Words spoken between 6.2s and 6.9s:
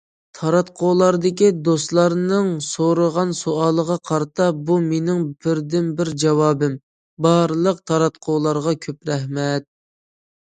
جاۋابىم،